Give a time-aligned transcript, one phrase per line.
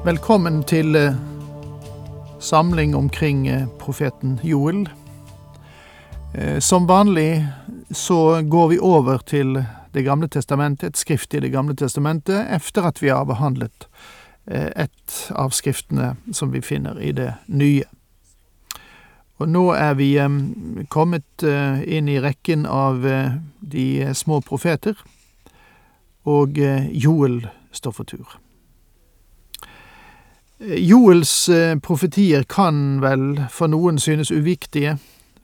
[0.00, 1.16] Velkommen til eh,
[2.40, 4.88] samling omkring eh, profeten Joel.
[6.34, 7.44] Eh, som vanlig
[7.90, 12.86] så går vi over til Det gamle testamentet, et skrift i Det gamle testamentet, etter
[12.86, 13.88] at vi har behandlet
[14.46, 17.84] et av skriftene som vi finner i det nye.
[19.38, 20.14] Og nå er vi
[20.88, 23.02] kommet inn i rekken av
[23.60, 24.94] de små profeter,
[26.24, 26.54] og
[26.94, 28.38] Joel står for tur.
[30.60, 34.98] Joels eh, profetier kan vel for noen synes uviktige,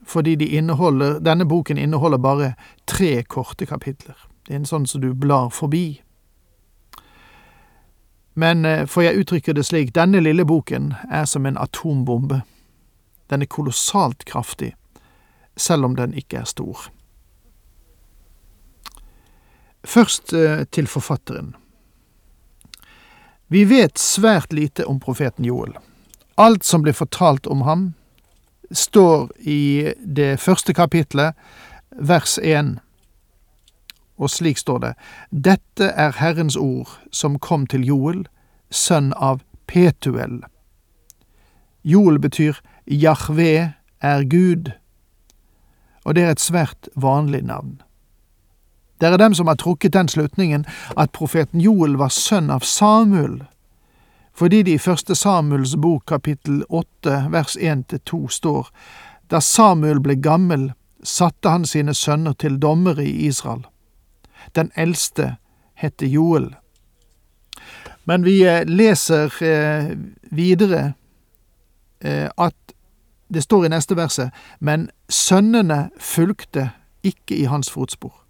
[0.05, 2.51] fordi de inneholder, denne boken inneholder bare
[2.85, 4.15] tre korte kapitler.
[4.45, 6.03] Det er en sånn som du blar forbi.
[8.37, 12.43] Men eh, får jeg uttrykke det slik, denne lille boken er som en atombombe.
[13.29, 14.75] Den er kolossalt kraftig,
[15.57, 16.91] selv om den ikke er stor.
[19.81, 21.55] Først eh, til forfatteren.
[23.47, 25.77] Vi vet svært lite om profeten Joel.
[26.35, 27.93] Alt som blir fortalt om ham,
[28.71, 31.31] står i det første kapitlet,
[31.91, 32.75] vers 1.
[34.19, 34.93] Og slik står det,
[35.31, 38.25] Dette er Herrens ord som kom til Joel,
[38.69, 40.41] sønn av Petuel.
[41.87, 44.73] Joel betyr Jahve er Gud,
[46.03, 47.77] og det er et svært vanlig navn.
[48.97, 50.65] Det er dem som har trukket den slutningen
[50.97, 53.43] at profeten Joel var sønn av Samuel,
[54.37, 58.69] fordi det i første Samuels bok kapittel åtte vers én til to står
[59.29, 60.71] da Samuel ble gammel,
[61.03, 63.65] satte han sine sønner til dommere i Israel.
[64.55, 65.35] Den eldste
[65.73, 66.55] het Joel.
[68.05, 69.97] Men vi eh, leser eh,
[70.31, 70.93] videre
[71.99, 72.55] eh, at
[73.27, 76.69] det står i neste verset, men sønnene fulgte
[77.03, 78.26] ikke i hans fotspor.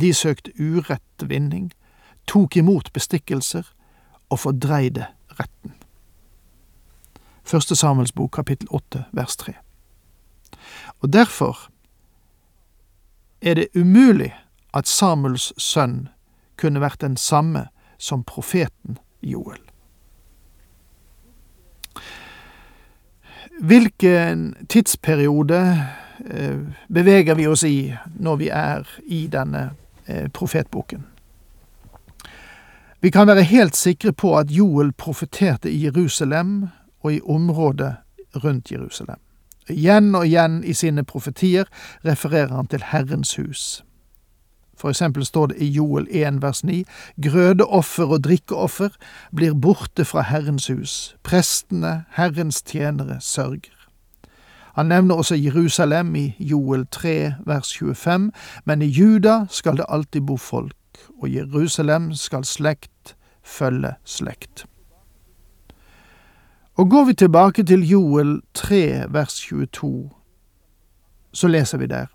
[0.00, 1.72] De søkte urettvinning,
[2.28, 3.64] tok imot bestikkelser
[4.28, 5.06] og fordreide
[5.40, 5.72] retten.
[7.44, 9.54] Første Samuels bok, kapittel åtte, vers tre.
[11.00, 11.70] Og derfor
[13.40, 14.34] er det umulig
[14.74, 16.08] at Samuels sønn
[16.56, 17.68] kunne vært den samme
[17.98, 19.60] som profeten Joel.
[23.60, 25.60] Hvilken tidsperiode
[26.30, 26.58] eh,
[26.92, 29.85] beveger vi oss i når vi er i denne Eh,
[30.32, 31.06] profetboken.
[33.00, 36.68] Vi kan være helt sikre på at Joel profeterte i Jerusalem
[37.00, 37.96] og i området
[38.44, 39.20] rundt Jerusalem.
[39.68, 41.64] Igjen og igjen i sine profetier
[42.06, 43.84] refererer han til Herrens hus.
[44.76, 46.84] For eksempel står det i Joel 1 vers 9
[47.22, 48.98] grødeoffer og drikkeoffer
[49.36, 53.75] blir borte fra Herrens hus, prestene, Herrens tjenere, sørger.
[54.76, 58.32] Han nevner også Jerusalem i Joel 3 vers 25,
[58.64, 60.76] men i Juda skal det alltid bo folk,
[61.22, 64.66] og Jerusalem skal slekt følge slekt.
[66.76, 70.10] Og går vi tilbake til Joel 3 vers 22,
[71.32, 72.06] så leser vi der,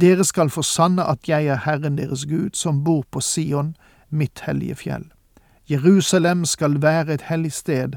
[0.00, 3.76] Dere skal få sanne at jeg er Herren deres Gud, som bor på Sion,
[4.10, 5.06] mitt hellige fjell.
[5.70, 7.92] Jerusalem skal være et hellig sted,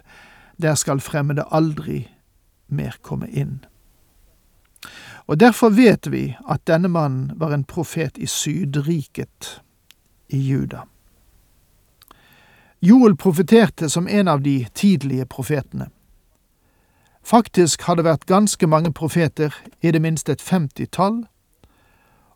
[0.61, 2.07] der skal fremmede aldri
[2.67, 3.63] mer komme inn.
[5.25, 9.61] Og derfor vet vi at denne mannen var en profet i Sydriket,
[10.27, 10.83] i Juda.
[12.79, 15.87] Joel profeterte som en av de tidlige profetene.
[17.23, 21.23] Faktisk har det vært ganske mange profeter, i det minste et femtitall,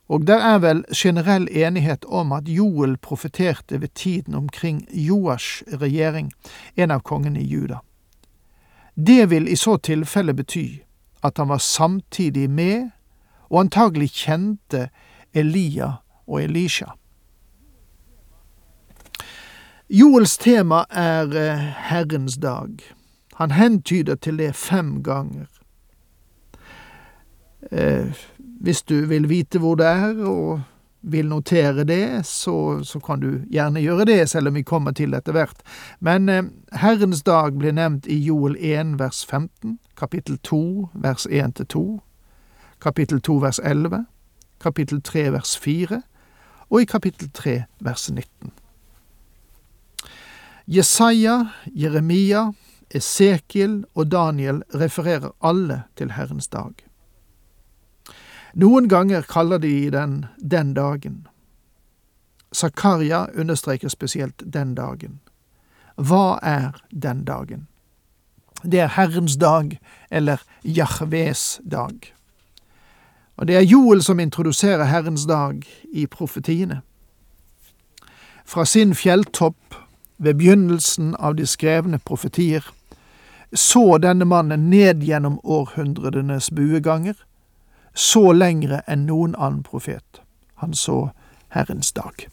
[0.08, 6.32] og der er vel generell enighet om at Joel profeterte ved tiden omkring Joash regjering,
[6.76, 7.82] en av kongene i Juda.
[8.96, 10.87] Det vil i så tilfelle bety
[11.22, 12.90] at han var samtidig med,
[13.50, 14.88] og antagelig kjente,
[15.34, 15.92] Elia
[16.26, 16.92] og Elisha.
[19.88, 22.76] Joels tema er eh, Herrens dag.
[23.34, 25.46] Han hentyder til det fem ganger.
[27.72, 28.12] Eh,
[28.60, 30.60] hvis du vil vite hvor det er, og
[31.00, 35.14] vil notere det, så, så, kan du gjerne gjøre det, selv om vi kommer til
[35.14, 35.62] etter hvert.
[36.00, 36.42] Men eh,
[36.72, 41.84] Herrens dag blir nevnt i Joel 1 vers 15, kapittel 2 vers 1 til 2,
[42.82, 44.04] kapittel 2 vers 11,
[44.60, 46.02] kapittel 3 vers 4
[46.70, 48.52] og i kapittel 3 vers 19.
[50.68, 52.50] Jesaja, Jeremia,
[52.90, 56.87] Esekiel og Daniel refererer alle til Herrens dag.
[58.54, 61.26] Noen ganger kaller de den den dagen.
[62.52, 65.20] Zakaria understreker spesielt den dagen.
[65.96, 67.66] Hva er den dagen?
[68.62, 69.78] Det er Herrens dag,
[70.10, 72.14] eller Jahves dag.
[73.36, 75.62] Og det er Joel som introduserer Herrens dag
[75.92, 76.80] i profetiene.
[78.44, 79.74] Fra sin fjelltopp
[80.18, 82.64] ved begynnelsen av de skrevne profetier
[83.52, 87.14] så denne mannen ned gjennom århundredenes bueganger,
[87.98, 90.22] så lengre enn noen annen profet.
[90.62, 91.08] Han så
[91.50, 92.28] Herrens dag.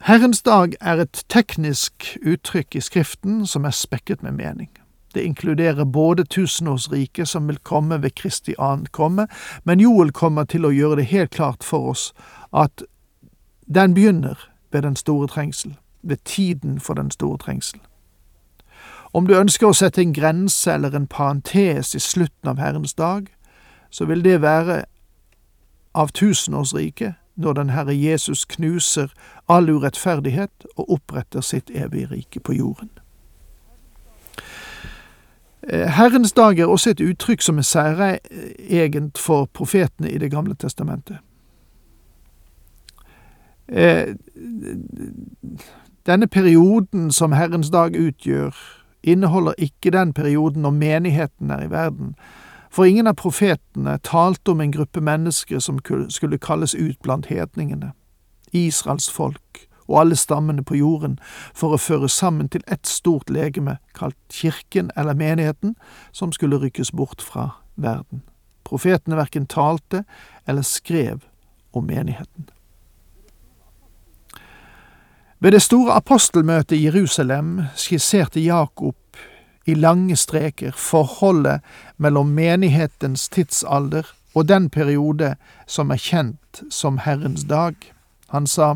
[0.00, 4.70] Herrens dag er et teknisk uttrykk i Skriften som er spekket med mening.
[5.14, 9.26] Det inkluderer både tusenårsriket som vil komme ved Kristi ankomme,
[9.64, 12.12] men Joel kommer til å gjøre det helt klart for oss
[12.54, 12.84] at
[13.66, 14.38] den begynner
[14.72, 17.80] ved den store trengsel, ved tiden for den store trengsel.
[19.12, 23.26] Om du ønsker å sette en grense eller en parentes i slutten av Herrens dag,
[23.90, 24.84] så vil det være
[25.94, 29.12] av tusenårsriket, når den Herre Jesus knuser
[29.48, 32.90] all urettferdighet og oppretter sitt evige rike på jorden.
[35.62, 40.54] Eh, Herrens dag er også et uttrykk som er særegent for profetene i Det gamle
[40.54, 41.16] testamentet.
[43.68, 44.14] Eh,
[46.06, 52.14] denne perioden som Herrens dag utgjør, inneholder ikke den perioden når menigheten er i verden,
[52.70, 57.92] for ingen av profetene talte om en gruppe mennesker som skulle kalles ut blant hedningene,
[58.52, 61.18] Israels folk og alle stammene på jorden,
[61.54, 65.74] for å føre sammen til ett stort legeme, kalt kirken eller menigheten,
[66.12, 68.22] som skulle rykkes bort fra verden.
[68.62, 70.04] Profetene verken talte
[70.46, 71.24] eller skrev
[71.74, 72.46] om menigheten.
[75.42, 78.96] Ved det store apostelmøtet i Jerusalem skisserte Jakob
[79.66, 81.60] i lange streker forholdet
[81.96, 84.02] mellom menighetens tidsalder
[84.34, 85.34] og den periode
[85.66, 87.72] som er kjent som Herrens dag.
[88.28, 88.74] Han sa,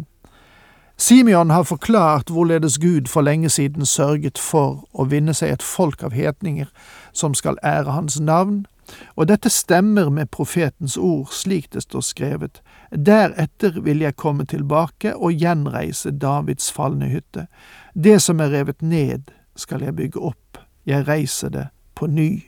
[0.96, 6.02] Simeon har forklart hvorledes Gud for lenge siden sørget for å vinne seg et folk
[6.02, 6.72] av hetninger
[7.12, 8.64] som skal ære hans navn,
[9.16, 12.62] og dette stemmer med profetens ord slik det står skrevet.
[12.94, 17.48] Deretter vil jeg komme tilbake og gjenreise Davids falne hytte.
[17.94, 20.38] Det som er revet ned, skal jeg bygge opp
[20.84, 22.42] jeg reiser det på ny.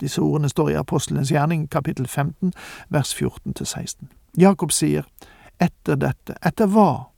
[0.00, 2.52] Disse ordene står i Apostelens gjerning, kapittel 15,
[2.88, 4.06] vers 14-16.
[4.38, 5.04] Jakob sier,
[5.60, 7.10] etter dette, etter hva?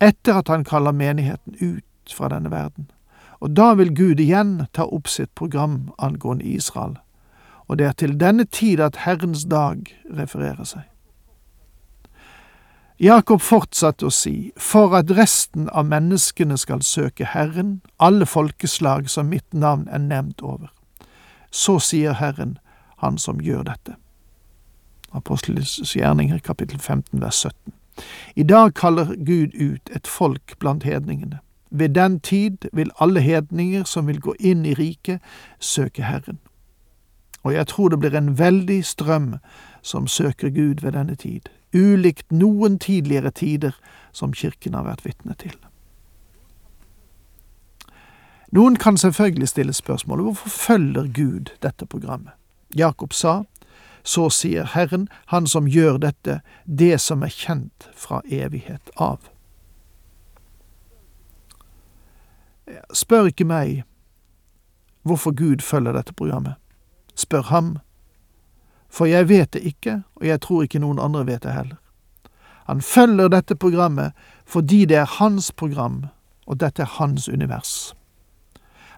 [0.00, 2.90] Etter at han kaller menigheten ut fra denne verden.
[3.40, 6.96] Og da vil Gud igjen ta opp sitt program angående Israel,
[7.66, 10.93] og det er til denne tid at Herrens dag refererer seg.
[13.00, 19.32] Jakob fortsatte å si, for at resten av menneskene skal søke Herren, alle folkeslag som
[19.32, 20.70] mitt navn er nevnt over.
[21.50, 22.58] Så sier Herren,
[23.02, 23.96] Han som gjør dette.
[25.12, 27.72] Apostelens gjerninger, kapittel 15, vers 17.
[28.36, 31.40] I dag kaller Gud ut et folk blant hedningene.
[31.70, 35.20] Ved den tid vil alle hedninger som vil gå inn i riket,
[35.60, 36.38] søke Herren.
[37.42, 39.34] Og jeg tror det blir en veldig strøm
[39.82, 43.76] som søker Gud ved denne tid ulikt noen tidligere tider
[44.12, 45.56] som kirken har vært vitne til.
[48.54, 52.32] Noen kan selvfølgelig stille spørsmålet hvorfor følger Gud dette programmet?
[52.74, 53.42] Jakob sa,
[54.04, 59.18] så sier Herren, Han som gjør dette, det som er kjent fra evighet av.
[62.92, 63.82] Spør ikke meg
[65.02, 66.54] hvorfor Gud følger dette programmet.
[67.14, 67.78] Spør ham
[68.94, 71.80] for jeg vet det ikke, og jeg tror ikke noen andre vet det heller.
[72.70, 74.14] Han følger dette programmet
[74.46, 76.06] fordi det er hans program,
[76.46, 77.94] og dette er hans univers.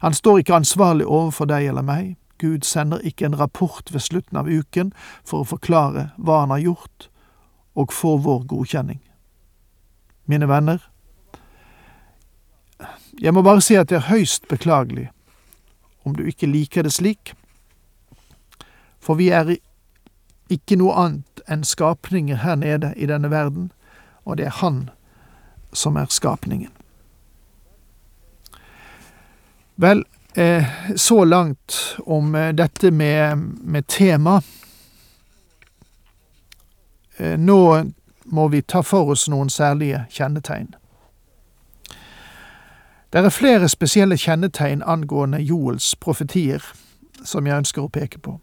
[0.04, 4.36] Han står ikke ansvarlig overfor deg eller meg, Gud sender ikke en rapport ved slutten
[4.36, 4.92] av uken
[5.24, 7.08] for å forklare hva han har gjort,
[7.76, 9.00] og få vår godkjenning.
[10.26, 10.82] Mine venner,
[13.16, 15.08] jeg må bare si at det er høyst beklagelig
[16.04, 17.32] om du ikke liker det slik,
[19.00, 19.56] for vi er
[20.50, 23.72] ikke noe annet enn skapninger her nede i denne verden,
[24.24, 24.90] og det er Han
[25.72, 26.70] som er skapningen.
[29.76, 30.64] Vel, eh,
[30.96, 34.40] så langt om eh, dette med, med tema.
[37.16, 37.84] Eh, nå
[38.24, 40.74] må vi ta for oss noen særlige kjennetegn.
[43.12, 46.64] Det er flere spesielle kjennetegn angående Joels profetier
[47.24, 48.38] som jeg ønsker å peke på.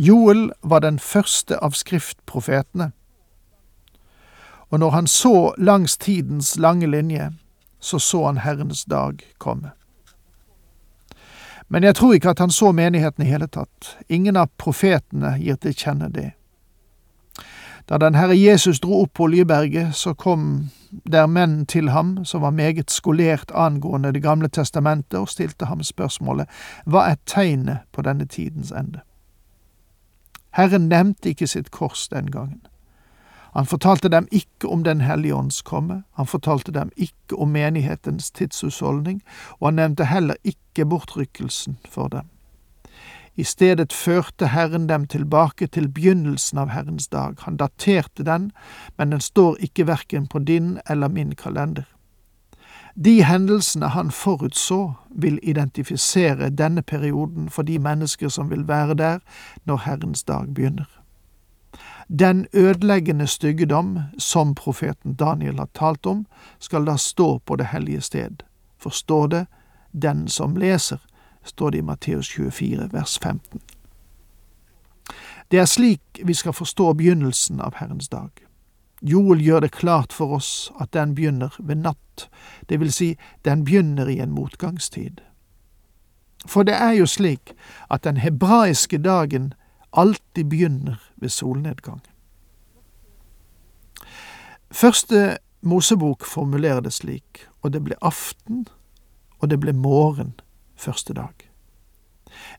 [0.00, 2.92] Joel var den første av skriftprofetene,
[4.70, 7.32] Og når han så langs tidens lange linje,
[7.80, 9.70] så så han Herrens dag komme.
[11.68, 13.96] Men jeg tror ikke at han så menigheten i hele tatt.
[14.08, 16.30] Ingen av profetene gir til kjenne det.
[17.88, 22.42] Da den Herre Jesus dro opp på Oljeberget, så kom der menn til ham som
[22.42, 26.46] var meget skolert angående Det gamle testamentet, og stilte ham spørsmålet
[26.86, 29.00] Hva er tegnet på denne tidens ende?
[30.50, 32.60] Herren nevnte ikke sitt kors den gangen.
[33.52, 38.30] Han fortalte dem ikke om Den hellige ånds komme, han fortalte dem ikke om menighetens
[38.30, 39.22] tidshusholdning,
[39.58, 42.28] og han nevnte heller ikke bortrykkelsen for dem.
[43.36, 47.38] I stedet førte Herren dem tilbake til begynnelsen av Herrens dag.
[47.46, 48.50] Han daterte den,
[48.98, 51.86] men den står ikke verken på din eller min kalender.
[52.94, 59.18] De hendelsene han forutså, vil identifisere denne perioden for de mennesker som vil være der
[59.64, 61.00] når Herrens dag begynner.
[62.18, 66.26] Den ødeleggende styggedom som profeten Daniel har talt om,
[66.58, 68.42] skal da stå på det hellige sted.
[68.78, 69.46] Forstå det,
[69.92, 70.98] den som leser,
[71.44, 73.60] står det i Matteus 24, vers 15.
[75.50, 78.30] Det er slik vi skal forstå begynnelsen av Herrens dag.
[79.00, 82.28] Joel gjør det klart for oss at den begynner ved natt,
[82.68, 83.14] det vil si,
[83.44, 85.20] den begynner i en motgangstid.
[86.46, 87.54] For det er jo slik
[87.90, 89.52] at den hebraiske dagen
[89.92, 92.00] alltid begynner ved solnedgang.
[94.70, 98.66] Første Mosebok formulerer det slik, og det ble aften,
[99.38, 100.32] og det ble morgen
[100.76, 101.32] første dag.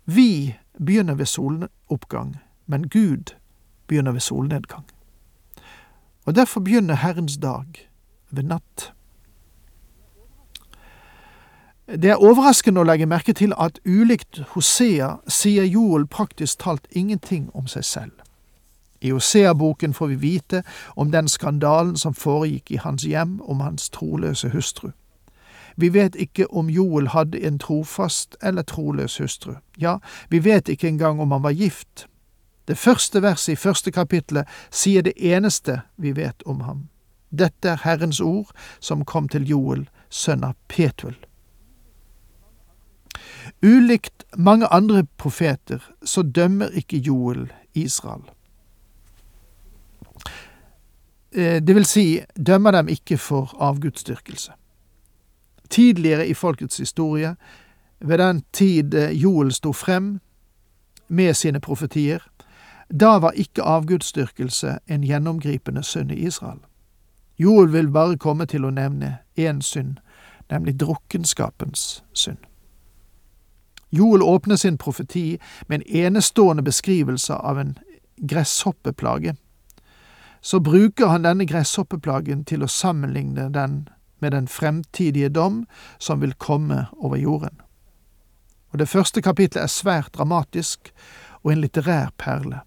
[0.05, 3.33] Vi begynner ved soloppgang, men Gud
[3.87, 4.85] begynner ved solnedgang.
[6.25, 7.65] Og derfor begynner Herrens dag
[8.31, 8.93] ved natt.
[11.87, 17.49] Det er overraskende å legge merke til at ulikt Hosea sier Joel praktisk talt ingenting
[17.53, 18.13] om seg selv.
[19.01, 20.63] I Hosea-boken får vi vite
[20.95, 24.91] om den skandalen som foregikk i hans hjem om hans troløse hustru.
[25.75, 29.55] Vi vet ikke om Joel hadde en trofast eller troløs hustru.
[29.79, 29.97] Ja,
[30.29, 32.07] vi vet ikke engang om han var gift.
[32.67, 36.87] Det første verset i første kapittelet sier det eneste vi vet om ham.
[37.31, 41.15] Dette er Herrens ord som kom til Joel, sønn av Petuel.
[43.61, 48.23] Ulikt mange andre profeter så dømmer ikke Joel Israel.
[51.31, 54.51] Eh, det vil si, dømmer dem ikke for avgudsdyrkelse.
[55.69, 57.35] Tidligere i folkets historie,
[57.99, 60.19] ved den tid eh, Joel sto frem
[61.07, 62.19] med sine profetier,
[62.91, 66.59] da var ikke avgudsdyrkelse en gjennomgripende synd i Israel.
[67.37, 69.97] Joel vil bare komme til å nevne én synd,
[70.51, 72.37] nemlig drukkenskapens synd.
[73.91, 77.77] Joel åpner sin profeti med en enestående beskrivelse av en
[78.17, 79.35] gresshoppeplage.
[80.41, 83.87] Så bruker han denne gresshoppeplagen til å sammenligne den
[84.21, 85.65] med den fremtidige dom
[85.99, 87.61] som vil komme over jorden.
[88.71, 90.93] Og Det første kapitlet er svært dramatisk
[91.43, 92.61] og en litterær perle.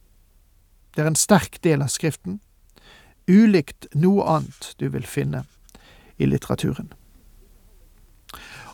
[0.97, 2.41] Det er en sterk del av Skriften,
[3.27, 5.45] ulikt noe annet du vil finne
[6.19, 6.93] i litteraturen.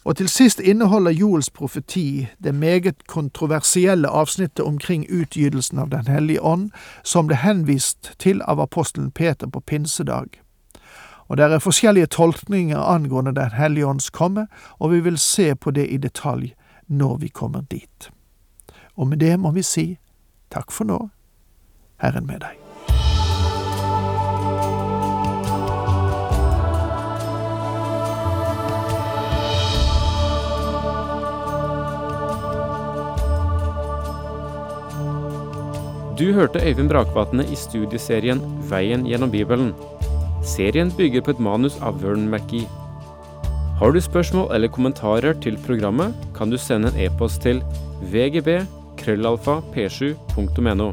[0.04, 6.40] Og til sist inneholder Joels profeti det meget kontroversielle avsnittet omkring utgytelsen av Den hellige
[6.40, 6.70] ånd,
[7.04, 10.40] som ble henvist til av apostelen Peter på pinsedag.
[11.28, 14.46] Og det er forskjellige tolkninger angående Den hellige ånds komme,
[14.78, 16.54] og vi vil se på det i detalj
[16.88, 18.10] når vi kommer dit.
[18.96, 19.98] Og med det må vi si
[20.50, 21.08] takk for nå,
[22.00, 22.56] Herren med deg.
[36.20, 39.70] Du hørte Øyvind Brakvatne i studieserien Veien gjennom Bibelen.
[40.44, 42.68] Serien bygger på et manus av Vern McGee.
[43.80, 47.62] Har du spørsmål eller kommentarer til programmet, kan du sende en e-post til
[48.12, 48.58] vgb
[49.00, 50.92] krøllalfa p7.no.